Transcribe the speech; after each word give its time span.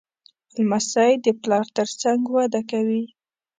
لمسی 0.55 1.11
د 1.25 1.27
پلار 1.41 1.65
تر 1.77 1.87
څنګ 2.01 2.21
وده 2.35 2.61
کوي. 2.71 3.03